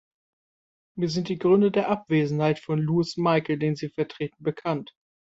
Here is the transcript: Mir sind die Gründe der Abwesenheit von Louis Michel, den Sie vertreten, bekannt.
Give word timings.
Mir 0.97 1.09
sind 1.09 1.29
die 1.29 1.37
Gründe 1.37 1.69
der 1.69 1.89
Abwesenheit 1.89 2.57
von 2.57 2.79
Louis 2.79 3.17
Michel, 3.17 3.59
den 3.59 3.75
Sie 3.75 3.89
vertreten, 3.89 4.43
bekannt. 4.43 4.95